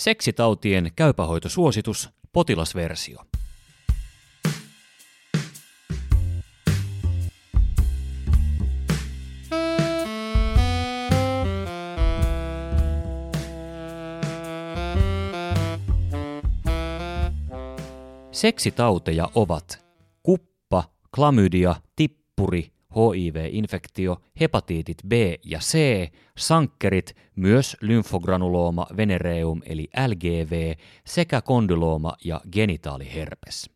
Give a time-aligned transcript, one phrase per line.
[0.00, 3.18] Seksitautien käypähoitosuositus, potilasversio.
[18.32, 19.84] Seksitauteja ovat
[20.22, 25.12] kuppa, klamydia, tippuri, HIV-infektio, hepatiitit B
[25.44, 25.78] ja C,
[26.38, 30.74] sankkerit, myös lymfogranulooma venereum eli LGV
[31.06, 33.70] sekä kondylooma ja genitaaliherpes.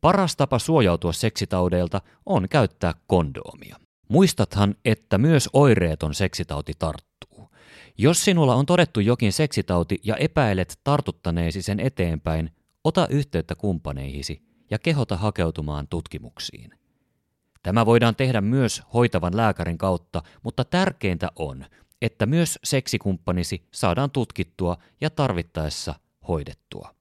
[0.00, 3.76] Paras tapa suojautua seksitaudeilta on käyttää kondoomia.
[4.08, 7.50] Muistathan, että myös oireeton seksitauti tarttuu.
[7.98, 12.50] Jos sinulla on todettu jokin seksitauti ja epäilet tartuttaneesi sen eteenpäin,
[12.84, 16.81] ota yhteyttä kumppaneihisi ja kehota hakeutumaan tutkimuksiin.
[17.62, 21.64] Tämä voidaan tehdä myös hoitavan lääkärin kautta, mutta tärkeintä on,
[22.02, 25.94] että myös seksikumppanisi saadaan tutkittua ja tarvittaessa
[26.28, 26.94] hoidettua.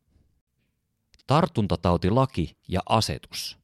[1.28, 3.58] Tartuntatautilaki ja asetus.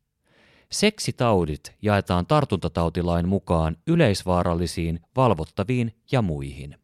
[0.72, 6.76] Seksitaudit jaetaan tartuntatautilain mukaan yleisvaarallisiin, valvottaviin ja muihin.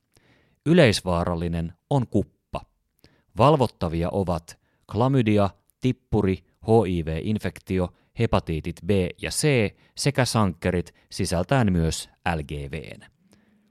[0.65, 2.61] Yleisvaarallinen on kuppa.
[3.37, 4.59] Valvottavia ovat
[4.91, 8.89] klamydia, tippuri, HIV-infektio, hepatiitit B
[9.21, 13.05] ja C sekä sankkerit sisältäen myös LGVn.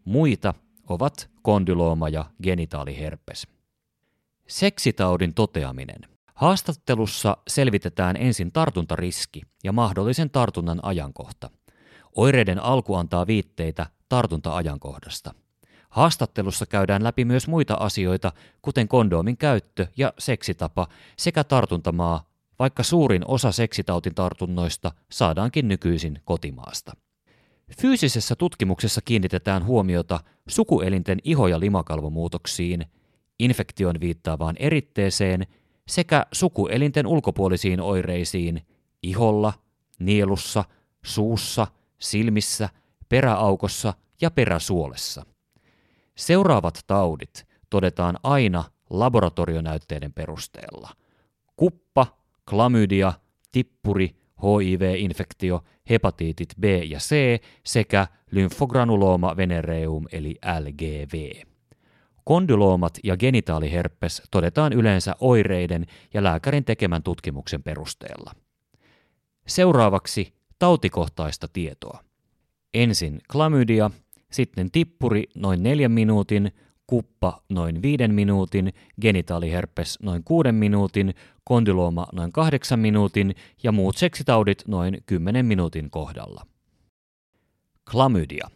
[0.04, 0.54] Muita
[0.88, 3.46] ovat kondylooma ja genitaaliherpes.
[4.48, 6.00] Seksitaudin toteaminen.
[6.34, 11.50] Haastattelussa selvitetään ensin tartuntariski ja mahdollisen tartunnan ajankohta.
[12.16, 15.34] Oireiden alku antaa viitteitä tartunta-ajankohdasta.
[15.88, 22.31] Haastattelussa käydään läpi myös muita asioita, kuten kondoomin käyttö ja seksitapa sekä tartuntamaa,
[22.62, 26.92] vaikka suurin osa seksitautin tartunnoista saadaankin nykyisin kotimaasta.
[27.80, 32.86] Fyysisessä tutkimuksessa kiinnitetään huomiota sukuelinten iho- ja limakalvomuutoksiin,
[33.38, 35.46] infektion viittaavaan eritteeseen
[35.88, 38.66] sekä sukuelinten ulkopuolisiin oireisiin
[39.02, 39.52] iholla,
[39.98, 40.64] nielussa,
[41.04, 41.66] suussa,
[41.98, 42.68] silmissä,
[43.08, 45.26] peräaukossa ja peräsuolessa.
[46.16, 50.90] Seuraavat taudit todetaan aina laboratorionäytteiden perusteella.
[51.56, 53.12] Kuppa, klamydia,
[53.52, 54.10] tippuri,
[54.42, 55.60] HIV-infektio,
[55.90, 61.42] hepatiitit B ja C sekä lymfogranulooma venereum eli LGV.
[62.24, 68.32] Kondyloomat ja genitaaliherpes todetaan yleensä oireiden ja lääkärin tekemän tutkimuksen perusteella.
[69.46, 72.04] Seuraavaksi tautikohtaista tietoa.
[72.74, 73.90] Ensin klamydia,
[74.32, 76.52] sitten tippuri noin neljän minuutin,
[76.92, 81.14] kuppa noin viiden minuutin, genitaaliherpes noin kuuden minuutin,
[81.44, 86.46] kondylooma noin kahdeksan minuutin ja muut seksitaudit noin kymmenen minuutin kohdalla.
[87.90, 88.48] Klamydia.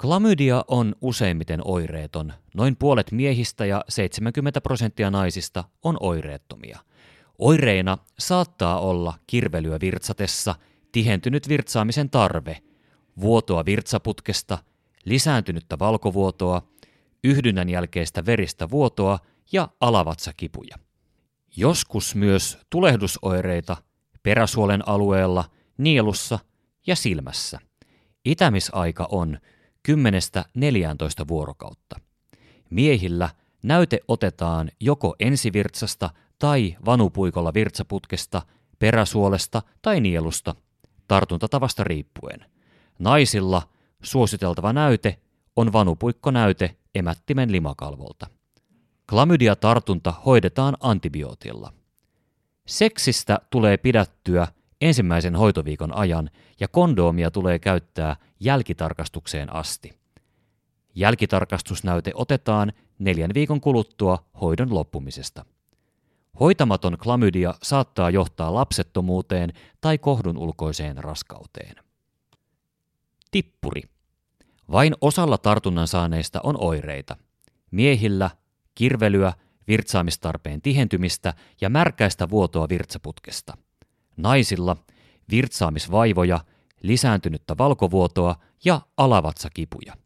[0.00, 2.32] Klamydia on useimmiten oireeton.
[2.54, 6.78] Noin puolet miehistä ja 70 prosenttia naisista on oireettomia.
[7.38, 10.54] Oireina saattaa olla kirvelyä virtsatessa,
[10.92, 12.62] tihentynyt virtsaamisen tarve,
[13.20, 14.58] vuotoa virtsaputkesta,
[15.04, 16.62] lisääntynyttä valkovuotoa,
[17.24, 19.18] yhdynnän jälkeistä veristä vuotoa
[19.52, 20.76] ja alavatsakipuja.
[21.56, 23.76] Joskus myös tulehdusoireita
[24.22, 25.44] peräsuolen alueella,
[25.78, 26.38] nielussa
[26.86, 27.58] ja silmässä.
[28.24, 29.38] Itämisaika on
[29.88, 29.92] 10-14
[31.28, 32.00] vuorokautta.
[32.70, 33.30] Miehillä
[33.62, 38.42] näyte otetaan joko ensivirtsasta tai vanupuikolla virtsaputkesta,
[38.78, 40.54] peräsuolesta tai nielusta,
[41.08, 42.44] tartuntatavasta riippuen.
[42.98, 43.62] Naisilla
[44.02, 45.18] suositeltava näyte
[45.56, 48.26] on vanupuikkonäyte emättimen limakalvolta.
[49.06, 51.72] Klamydia-tartunta hoidetaan antibiootilla.
[52.66, 54.48] Seksistä tulee pidättyä
[54.80, 59.98] ensimmäisen hoitoviikon ajan ja kondoomia tulee käyttää jälkitarkastukseen asti.
[60.94, 65.44] Jälkitarkastusnäyte otetaan neljän viikon kuluttua hoidon loppumisesta.
[66.40, 71.74] Hoitamaton klamydia saattaa johtaa lapsettomuuteen tai kohdun ulkoiseen raskauteen.
[73.30, 73.93] Tippuri.
[74.72, 77.16] Vain osalla tartunnan saaneista on oireita.
[77.70, 78.30] Miehillä
[78.74, 79.32] kirvelyä,
[79.68, 83.56] virtsaamistarpeen tihentymistä ja märkäistä vuotoa virtsaputkesta.
[84.16, 84.76] Naisilla
[85.30, 86.40] virtsaamisvaivoja,
[86.82, 89.96] lisääntynyttä valkovuotoa ja alavatsakipuja.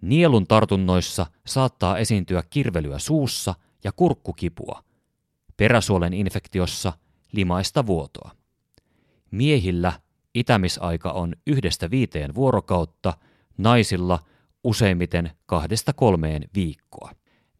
[0.00, 3.54] Nielun tartunnoissa saattaa esiintyä kirvelyä suussa
[3.84, 4.84] ja kurkkukipua.
[5.56, 6.92] Peräsuolen infektiossa
[7.32, 8.30] limaista vuotoa.
[9.30, 9.92] Miehillä
[10.34, 13.14] itämisaika on yhdestä viiteen vuorokautta,
[13.58, 14.18] naisilla
[14.64, 17.10] useimmiten kahdesta kolmeen viikkoa.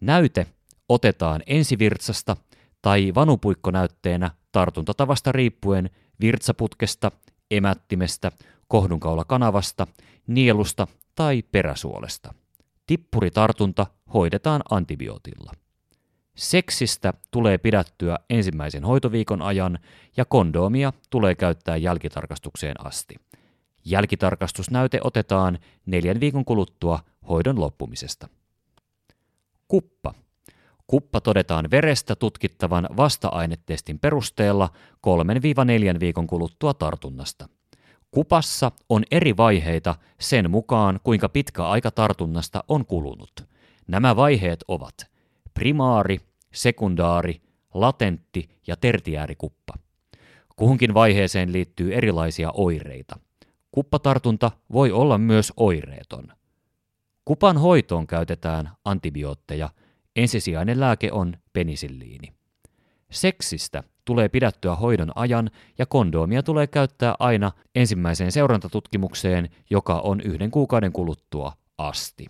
[0.00, 0.46] Näyte
[0.88, 2.36] otetaan ensivirtsasta
[2.82, 5.90] tai vanupuikkonäytteenä tartuntatavasta riippuen
[6.20, 7.12] virtsaputkesta,
[7.50, 8.32] emättimestä,
[8.68, 9.86] kohdunkaulakanavasta,
[10.26, 12.34] nielusta tai peräsuolesta.
[12.86, 15.52] Tippuritartunta hoidetaan antibiootilla.
[16.36, 19.78] Seksistä tulee pidättyä ensimmäisen hoitoviikon ajan
[20.16, 23.14] ja kondoomia tulee käyttää jälkitarkastukseen asti.
[23.90, 28.28] Jälkitarkastusnäyte otetaan neljän viikon kuluttua hoidon loppumisesta.
[29.68, 30.14] Kuppa.
[30.86, 34.70] Kuppa todetaan verestä tutkittavan vasta-ainetestin perusteella
[35.96, 37.48] 3-4 viikon kuluttua tartunnasta.
[38.10, 43.44] Kupassa on eri vaiheita sen mukaan, kuinka pitkä aika tartunnasta on kulunut.
[43.86, 45.10] Nämä vaiheet ovat
[45.54, 46.20] primaari,
[46.54, 47.40] sekundaari,
[47.74, 49.74] latentti ja tertiäärikuppa.
[50.56, 53.18] Kuhunkin vaiheeseen liittyy erilaisia oireita.
[53.72, 56.28] Kuppatartunta voi olla myös oireeton.
[57.24, 59.70] Kupan hoitoon käytetään antibiootteja.
[60.16, 62.32] Ensisijainen lääke on penisilliini.
[63.10, 70.50] Seksistä tulee pidättyä hoidon ajan ja kondoomia tulee käyttää aina ensimmäiseen seurantatutkimukseen, joka on yhden
[70.50, 72.26] kuukauden kuluttua asti.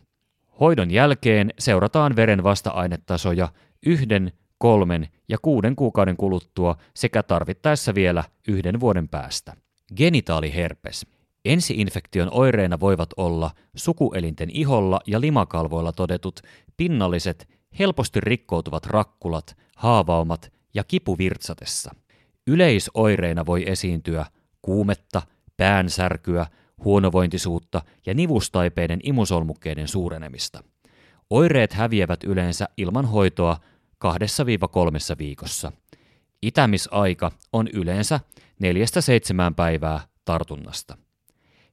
[0.60, 3.48] Hoidon jälkeen seurataan veren vasta-ainetasoja
[3.86, 9.56] yhden, kolmen ja kuuden kuukauden kuluttua sekä tarvittaessa vielä yhden vuoden päästä.
[9.96, 11.06] Genitaaliherpes.
[11.48, 16.40] Ensiinfektion oireina voivat olla sukuelinten iholla ja limakalvoilla todetut
[16.76, 17.48] pinnalliset,
[17.78, 21.94] helposti rikkoutuvat rakkulat, haavaumat ja kipu virtsatessa.
[22.46, 24.26] Yleisoireina voi esiintyä
[24.62, 25.22] kuumetta,
[25.56, 26.46] päänsärkyä,
[26.84, 30.64] huonovointisuutta ja nivustaipeiden imusolmukkeiden suurenemista.
[31.30, 33.56] Oireet häviävät yleensä ilman hoitoa
[34.04, 34.08] 2-3
[35.18, 35.72] viikossa.
[36.42, 38.20] Itämisaika on yleensä
[39.50, 40.96] 4-7 päivää tartunnasta.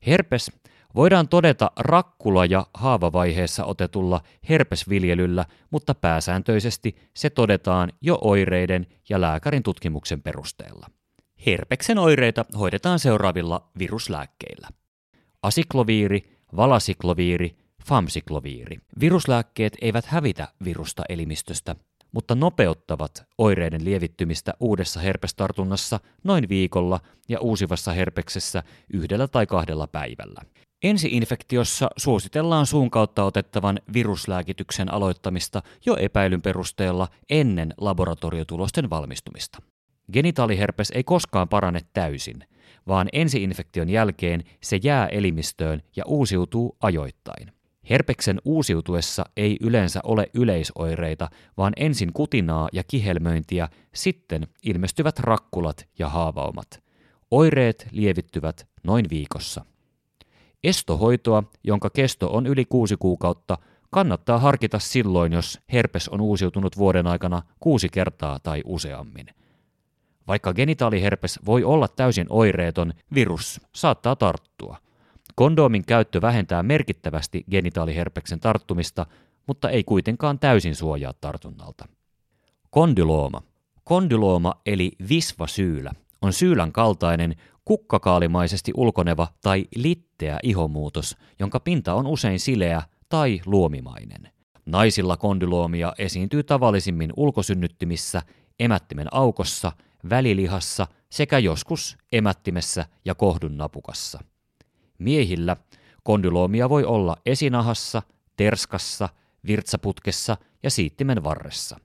[0.08, 0.52] Herpes
[0.96, 9.64] voidaan todeta rakkula- ja haavavaiheessa otetulla herpesviljelyllä, mutta pääsääntöisesti se todetaan jo oireiden ja lääkärin
[9.64, 10.88] tutkimuksen perusteella.
[11.46, 14.68] Herpeksen oireita hoidetaan seuraavilla viruslääkkeillä.
[15.42, 18.78] Asikloviiri, valasikloviiri, famsikloviiri.
[19.00, 21.76] Viruslääkkeet eivät hävitä virusta elimistöstä,
[22.16, 28.64] mutta nopeuttavat oireiden lievittymistä uudessa herpestartunnassa noin viikolla ja uusivassa herpeksessä
[28.94, 30.42] yhdellä tai kahdella päivällä.
[30.84, 39.62] Ensiinfektiossa suositellaan suun kautta otettavan viruslääkityksen aloittamista jo epäilyn perusteella ennen laboratoriotulosten valmistumista.
[40.14, 42.44] Genitaaliherpes ei koskaan parane täysin,
[42.88, 47.55] vaan ensiinfektion jälkeen se jää elimistöön ja uusiutuu ajoittain.
[47.90, 56.10] Herpeksen uusiutuessa ei yleensä ole yleisoireita, vaan ensin kutinaa ja kihelmöintiä, sitten ilmestyvät rakkulat ja
[56.10, 56.84] haavaumat.
[57.32, 59.66] Oireet lievittyvät noin viikossa.
[60.64, 63.58] Estohoitoa, jonka kesto on yli kuusi kuukautta,
[63.92, 69.26] kannattaa harkita silloin, jos herpes on uusiutunut vuoden aikana kuusi kertaa tai useammin.
[70.28, 74.78] Vaikka genitaaliherpes voi olla täysin oireeton, virus saattaa tarttua.
[75.36, 79.06] Kondoomin käyttö vähentää merkittävästi genitaaliherpeksen tarttumista,
[79.48, 81.88] mutta ei kuitenkaan täysin suojaa tartunnalta.
[82.70, 83.42] Kondylooma.
[83.84, 85.92] Kondylooma eli visvasyylä
[86.22, 87.36] on syylän kaltainen,
[87.66, 94.32] kukkakaalimaisesti ulkoneva tai litteä ihomuutos, jonka pinta on usein sileä tai luomimainen.
[94.66, 98.22] Naisilla kondyloomia esiintyy tavallisimmin ulkosynnyttimissä,
[98.60, 99.72] emättimen aukossa,
[100.10, 104.20] välilihassa sekä joskus emättimessä ja kohdun napukassa.
[104.98, 105.58] Miehillä
[106.04, 108.02] kondyloomia voi olla esinahassa,
[108.38, 109.10] terskassa,
[109.48, 111.80] virtsaputkessa ja siittimen varressa.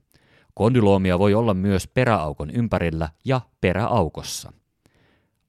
[0.53, 4.53] Kondyloomia voi olla myös peräaukon ympärillä ja peräaukossa.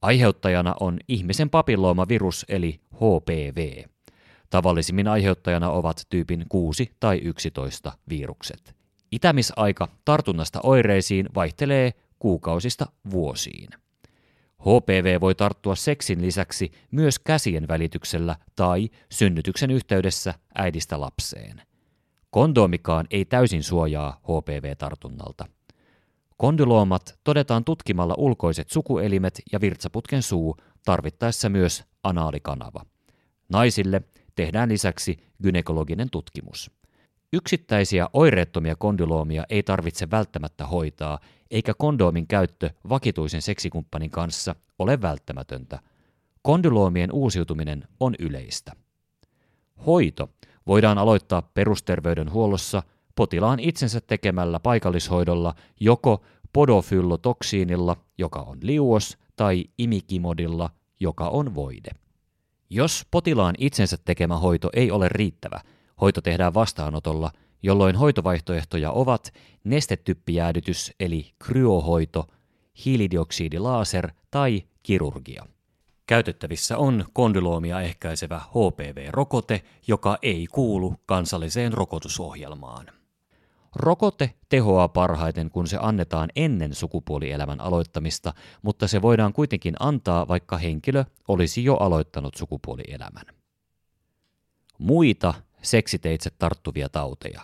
[0.02, 3.84] Aiheuttajana on ihmisen papilloomavirus eli HPV.
[4.50, 8.76] Tavallisimmin aiheuttajana ovat tyypin 6 tai 11 virukset.
[9.12, 13.68] Itämisaika tartunnasta oireisiin vaihtelee kuukausista vuosiin.
[14.62, 21.62] HPV voi tarttua seksin lisäksi myös käsien välityksellä tai synnytyksen yhteydessä äidistä lapseen.
[22.30, 25.44] Kondoomikaan ei täysin suojaa HPV-tartunnalta.
[26.36, 32.84] Kondyloomat todetaan tutkimalla ulkoiset sukuelimet ja virtsaputken suu, tarvittaessa myös anaalikanava.
[33.48, 34.02] Naisille
[34.34, 36.70] tehdään lisäksi gynekologinen tutkimus.
[37.32, 41.18] Yksittäisiä oireettomia kondyloomia ei tarvitse välttämättä hoitaa,
[41.52, 45.78] eikä kondoomin käyttö vakituisen seksikumppanin kanssa ole välttämätöntä.
[46.42, 48.72] Kondyloomien uusiutuminen on yleistä.
[49.86, 50.28] Hoito
[50.66, 52.82] voidaan aloittaa perusterveydenhuollossa
[53.14, 61.90] potilaan itsensä tekemällä paikallishoidolla joko podofyllotoksiinilla, joka on liuos, tai imikimodilla, joka on voide.
[62.70, 65.60] Jos potilaan itsensä tekemä hoito ei ole riittävä,
[66.00, 67.30] hoito tehdään vastaanotolla,
[67.62, 69.32] jolloin hoitovaihtoehtoja ovat
[69.64, 72.26] nestetyppijäädytys eli kryohoito,
[72.84, 75.46] hiilidioksidilaaser tai kirurgia.
[76.06, 82.86] Käytettävissä on kondyloomia ehkäisevä HPV-rokote, joka ei kuulu kansalliseen rokotusohjelmaan.
[83.76, 90.58] Rokote tehoaa parhaiten, kun se annetaan ennen sukupuolielämän aloittamista, mutta se voidaan kuitenkin antaa, vaikka
[90.58, 93.24] henkilö olisi jo aloittanut sukupuolielämän.
[94.78, 97.42] Muita seksiteitse tarttuvia tauteja.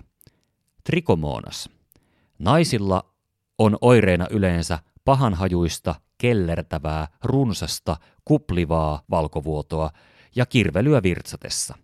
[0.88, 1.70] Trikomonas.
[2.38, 3.14] Naisilla
[3.58, 9.90] on oireena yleensä pahanhajuista, kellertävää, runsasta, kuplivaa valkovuotoa
[10.36, 11.74] ja kirvelyä virtsatessa.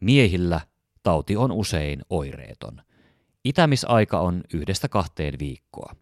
[0.00, 0.60] Miehillä
[1.02, 2.82] tauti on usein oireeton.
[3.44, 5.94] Itämisaika on yhdestä kahteen viikkoa.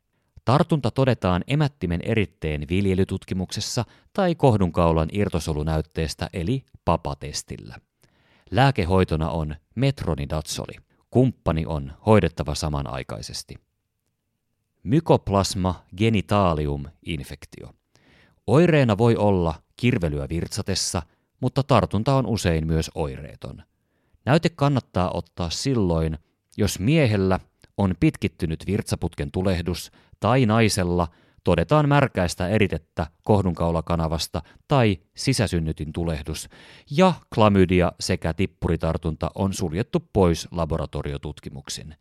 [0.45, 7.77] Tartunta todetaan emättimen eritteen viljelytutkimuksessa tai kohdunkaulan irtosolunäytteestä eli papatestillä.
[8.51, 10.88] Lääkehoitona on metronidatsoli.
[11.11, 13.55] Kumppani on hoidettava samanaikaisesti.
[14.83, 17.75] Mykoplasma genitalium infektio.
[18.47, 21.03] Oireena voi olla kirvelyä virtsatessa,
[21.41, 23.63] mutta tartunta on usein myös oireeton.
[24.25, 26.19] Näyte kannattaa ottaa silloin,
[26.57, 27.41] jos miehellä
[27.77, 31.09] on pitkittynyt virtsaputken tulehdus tai naisella
[31.45, 36.49] todetaan märkäistä eritettä kohdunkaulakanavasta tai sisäsynnytin tulehdus,
[36.91, 41.95] ja klamydia sekä tippuritartunta on suljettu pois laboratoriotutkimuksin.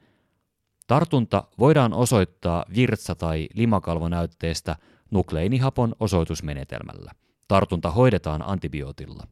[0.88, 4.75] Tartunta voidaan osoittaa virtsa- tai limakalvonäytteestä
[5.12, 7.12] nukleinihapon osoitusmenetelmällä.
[7.48, 9.27] Tartunta hoidetaan antibiootilla.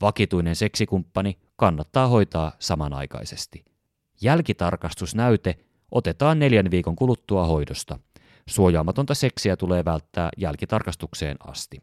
[0.00, 3.64] Vakituinen seksikumppani kannattaa hoitaa samanaikaisesti.
[4.20, 5.58] Jälkitarkastusnäyte
[5.90, 7.98] otetaan neljän viikon kuluttua hoidosta.
[8.48, 11.82] Suojaamatonta seksiä tulee välttää jälkitarkastukseen asti.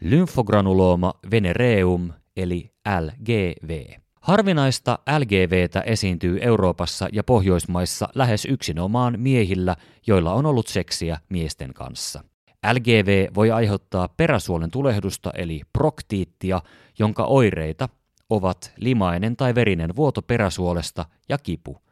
[0.00, 3.86] Lymfogranulooma venereum eli LGV.
[4.20, 12.24] Harvinaista LGVtä esiintyy Euroopassa ja Pohjoismaissa lähes yksinomaan miehillä, joilla on ollut seksiä miesten kanssa.
[12.72, 16.62] LGV voi aiheuttaa peräsuolen tulehdusta eli proktiittia,
[16.98, 17.88] jonka oireita
[18.30, 21.83] ovat limainen tai verinen vuoto peräsuolesta ja kipu.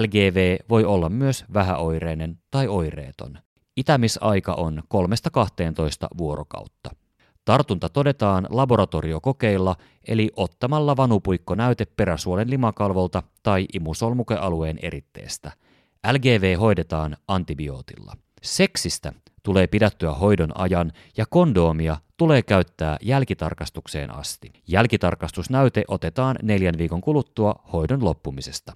[0.00, 3.38] LGV voi olla myös vähäoireinen tai oireeton.
[3.76, 4.98] Itämisaika on 3-12
[6.18, 6.90] vuorokautta.
[7.44, 9.76] Tartunta todetaan laboratoriokokeilla
[10.08, 15.52] eli ottamalla vanupuikkonäyte peräsuolen limakalvolta tai imusolmukealueen eritteestä.
[16.12, 18.12] LGV hoidetaan antibiootilla.
[18.42, 19.12] Seksistä
[19.42, 24.52] tulee pidättyä hoidon ajan ja kondoomia tulee käyttää jälkitarkastukseen asti.
[24.68, 28.72] Jälkitarkastusnäyte otetaan neljän viikon kuluttua hoidon loppumisesta.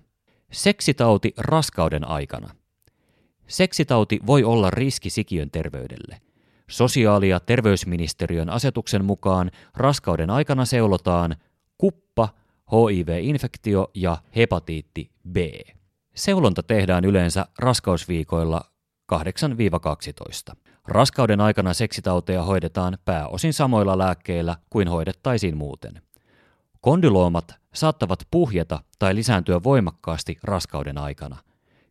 [0.53, 2.55] Seksitauti raskauden aikana.
[3.47, 6.21] Seksitauti voi olla riski sikiön terveydelle.
[6.71, 11.37] Sosiaali- ja terveysministeriön asetuksen mukaan raskauden aikana seulotaan
[11.79, 12.29] kuppa,
[12.73, 15.37] HIV-infektio ja hepatiitti B.
[16.15, 18.61] Seulonta tehdään yleensä raskausviikoilla
[19.07, 20.57] 8-12.
[20.89, 26.03] Raskauden aikana seksitauteja hoidetaan pääosin samoilla lääkkeillä kuin hoidettaisiin muuten.
[26.87, 31.37] Kondyloomat saattavat puhjeta tai lisääntyä voimakkaasti raskauden aikana.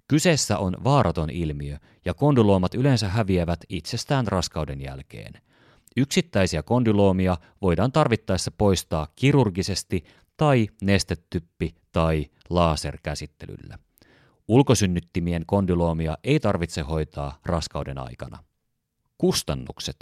[0.07, 5.33] Kyseessä on vaaraton ilmiö ja kondyloomat yleensä häviävät itsestään raskauden jälkeen.
[5.97, 10.03] Yksittäisiä kondyloomia voidaan tarvittaessa poistaa kirurgisesti
[10.37, 13.77] tai nestetyppi- tai laserkäsittelyllä.
[14.47, 18.43] Ulkosynnyttimien kondyloomia ei tarvitse hoitaa raskauden aikana.
[19.17, 19.95] Kustannukset.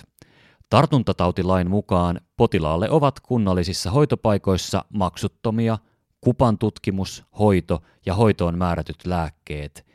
[0.74, 5.78] Tartuntatautilain mukaan potilaalle ovat kunnallisissa hoitopaikoissa maksuttomia
[6.22, 9.86] kupan tutkimus, hoito ja hoitoon määrätyt lääkkeet,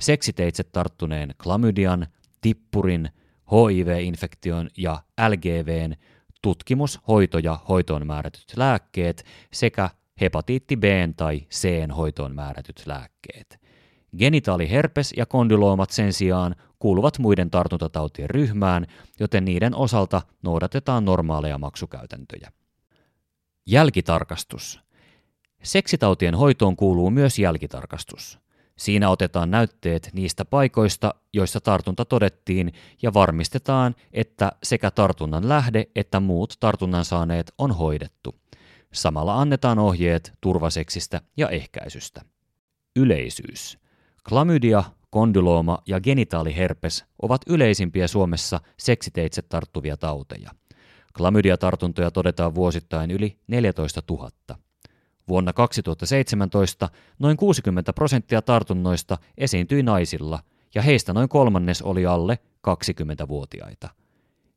[0.00, 2.06] seksiteitse tarttuneen klamydian,
[2.40, 3.08] tippurin,
[3.52, 5.94] HIV-infektion ja LGVn
[6.42, 9.90] tutkimus, hoito ja hoitoon määrätyt lääkkeet sekä
[10.20, 10.84] hepatiitti B
[11.16, 13.60] tai C hoitoon määrätyt lääkkeet.
[14.18, 18.86] Genitaaliherpes ja kondyloomat sen sijaan kuuluvat muiden tartuntatautien ryhmään,
[19.20, 22.52] joten niiden osalta noudatetaan normaaleja maksukäytäntöjä.
[23.66, 24.80] Jälkitarkastus.
[25.62, 28.38] Seksitautien hoitoon kuuluu myös jälkitarkastus.
[28.76, 36.20] Siinä otetaan näytteet niistä paikoista, joissa tartunta todettiin, ja varmistetaan, että sekä tartunnan lähde että
[36.20, 38.34] muut tartunnan saaneet on hoidettu.
[38.92, 42.22] Samalla annetaan ohjeet turvaseksistä ja ehkäisystä.
[42.96, 43.78] Yleisyys.
[44.28, 44.84] Klamydia,
[45.16, 50.50] kondylooma ja genitaaliherpes ovat yleisimpiä Suomessa seksiteitse tarttuvia tauteja.
[51.16, 54.30] Klamydiatartuntoja todetaan vuosittain yli 14 000.
[55.28, 60.38] Vuonna 2017 noin 60 prosenttia tartunnoista esiintyi naisilla
[60.74, 63.88] ja heistä noin kolmannes oli alle 20-vuotiaita.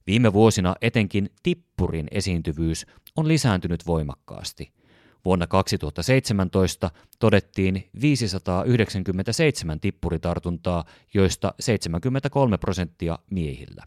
[0.08, 2.86] Viime vuosina etenkin tippurin esiintyvyys
[3.16, 4.72] on lisääntynyt voimakkaasti–
[5.26, 13.84] Vuonna 2017 todettiin 597 tippuritartuntaa, joista 73 prosenttia miehillä.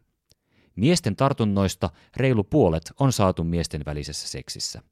[0.77, 4.83] Miesten tartunnoista reilu puolet on saatu miesten välisessä seksissä.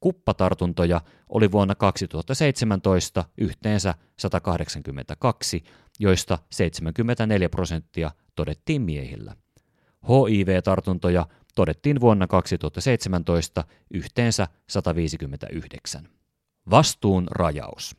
[0.00, 5.62] Kuppatartuntoja oli vuonna 2017 yhteensä 182,
[5.98, 9.36] joista 74 prosenttia todettiin miehillä.
[10.08, 11.26] HIV-tartuntoja
[11.58, 16.08] todettiin vuonna 2017 yhteensä 159.
[16.70, 17.96] Vastuun rajaus.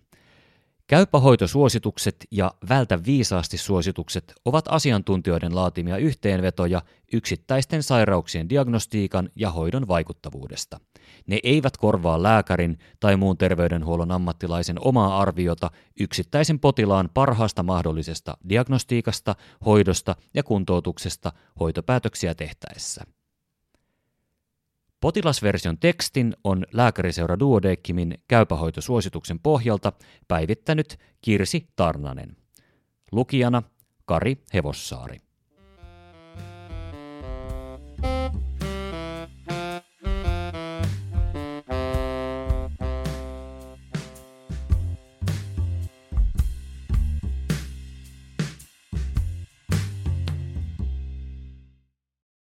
[0.87, 6.81] Käypähoitosuositukset ja vältä viisaasti suositukset ovat asiantuntijoiden laatimia yhteenvetoja
[7.13, 10.79] yksittäisten sairauksien diagnostiikan ja hoidon vaikuttavuudesta.
[11.27, 19.35] Ne eivät korvaa lääkärin tai muun terveydenhuollon ammattilaisen omaa arviota yksittäisen potilaan parhaasta mahdollisesta diagnostiikasta,
[19.65, 23.18] hoidosta ja kuntoutuksesta hoitopäätöksiä tehtäessä.
[25.01, 29.93] Potilasversion tekstin on lääkäriseura Duodeckimin käypähoitosuosituksen pohjalta
[30.27, 32.37] päivittänyt Kirsi Tarnanen.
[33.11, 33.63] Lukijana
[34.05, 35.28] Kari Hevossaari.